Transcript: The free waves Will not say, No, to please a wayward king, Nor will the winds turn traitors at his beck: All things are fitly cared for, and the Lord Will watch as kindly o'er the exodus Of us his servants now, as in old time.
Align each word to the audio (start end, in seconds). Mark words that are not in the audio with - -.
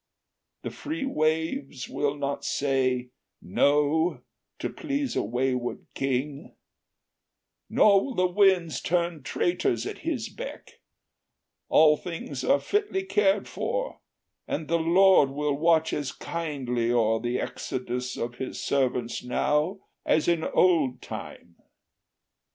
The 0.63 0.71
free 0.71 1.05
waves 1.05 1.87
Will 1.87 2.15
not 2.17 2.43
say, 2.43 3.11
No, 3.39 4.23
to 4.57 4.67
please 4.67 5.15
a 5.15 5.21
wayward 5.21 5.85
king, 5.93 6.55
Nor 7.69 8.03
will 8.03 8.15
the 8.15 8.25
winds 8.25 8.81
turn 8.81 9.21
traitors 9.21 9.85
at 9.85 9.99
his 9.99 10.29
beck: 10.29 10.79
All 11.69 11.97
things 11.97 12.43
are 12.43 12.59
fitly 12.59 13.03
cared 13.03 13.47
for, 13.47 13.99
and 14.47 14.67
the 14.67 14.79
Lord 14.79 15.29
Will 15.29 15.53
watch 15.55 15.93
as 15.93 16.11
kindly 16.11 16.91
o'er 16.91 17.19
the 17.21 17.39
exodus 17.39 18.17
Of 18.17 18.31
us 18.33 18.37
his 18.39 18.63
servants 18.63 19.23
now, 19.23 19.81
as 20.03 20.27
in 20.27 20.43
old 20.43 21.03
time. 21.03 21.57